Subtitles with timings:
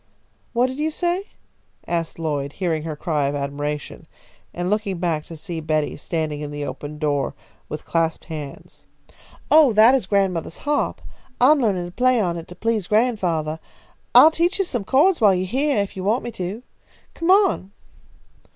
[0.53, 1.25] "What did you say?"
[1.87, 4.07] asked Lloyd, hearing her cry of admiration,
[4.51, 7.35] and looking back to see Betty standing in the open door
[7.69, 8.87] with clasped hands.
[9.51, 11.01] "Oh, that is grandmothah's harp.
[11.39, 13.59] I am learning to play on it to please grandfathah.
[14.15, 16.63] I'll teach you some chords while you are heah, if you want me to.
[17.13, 17.69] Come on."